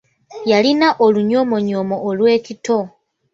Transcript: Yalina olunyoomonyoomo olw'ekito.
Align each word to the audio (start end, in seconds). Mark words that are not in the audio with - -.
Yalina 0.49 0.89
olunyoomonyoomo 1.05 1.95
olw'ekito. 2.09 2.77